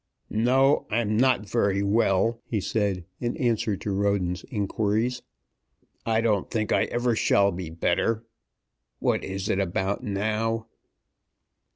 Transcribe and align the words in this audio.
"No, 0.31 0.87
I'm 0.89 1.15
not 1.15 1.47
very 1.47 1.83
well," 1.83 2.41
he 2.47 2.59
said 2.59 3.05
in 3.19 3.37
answer 3.37 3.77
to 3.77 3.91
Roden's 3.91 4.43
inquiries. 4.49 5.21
"I 6.07 6.21
don't 6.21 6.49
think 6.49 6.71
I 6.71 6.85
ever 6.85 7.15
shall 7.15 7.51
be 7.51 7.69
better. 7.69 8.25
What 8.97 9.23
is 9.23 9.47
it 9.47 9.59
about 9.59 10.01
now?" 10.03 10.65